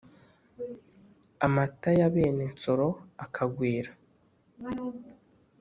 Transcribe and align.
amata 1.45 1.89
ya 1.99 2.07
bene 2.13 2.45
nsoro 2.53 2.87
akagwira. 3.23 3.91